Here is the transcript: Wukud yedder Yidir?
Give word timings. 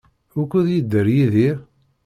Wukud 0.35 0.67
yedder 0.73 1.07
Yidir? 1.15 1.57